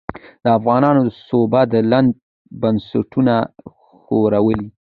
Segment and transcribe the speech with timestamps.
[0.43, 2.17] د افغانانو سوبه د لندن
[2.61, 3.35] بنسټونه
[4.01, 4.65] ښورولې.